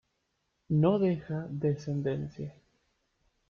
No 0.81 0.97
deja 0.97 1.45
descendencia. 1.51 2.55